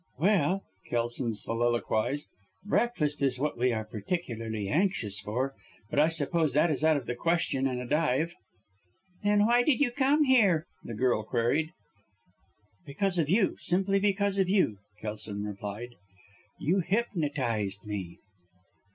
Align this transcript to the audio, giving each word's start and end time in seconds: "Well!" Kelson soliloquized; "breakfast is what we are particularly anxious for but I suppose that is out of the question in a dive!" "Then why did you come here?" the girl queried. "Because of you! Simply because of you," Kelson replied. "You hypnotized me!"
"Well!" 0.17 0.63
Kelson 0.89 1.31
soliloquized; 1.33 2.25
"breakfast 2.65 3.21
is 3.21 3.37
what 3.37 3.55
we 3.55 3.71
are 3.71 3.85
particularly 3.85 4.67
anxious 4.67 5.19
for 5.19 5.53
but 5.91 5.99
I 5.99 6.07
suppose 6.07 6.53
that 6.53 6.71
is 6.71 6.83
out 6.83 6.97
of 6.97 7.05
the 7.05 7.13
question 7.13 7.67
in 7.67 7.79
a 7.79 7.85
dive!" 7.85 8.33
"Then 9.23 9.45
why 9.45 9.61
did 9.61 9.79
you 9.79 9.91
come 9.91 10.23
here?" 10.23 10.65
the 10.83 10.95
girl 10.95 11.21
queried. 11.21 11.69
"Because 12.83 13.19
of 13.19 13.29
you! 13.29 13.57
Simply 13.59 13.99
because 13.99 14.39
of 14.39 14.49
you," 14.49 14.79
Kelson 14.99 15.43
replied. 15.43 15.93
"You 16.59 16.79
hypnotized 16.79 17.85
me!" 17.85 18.17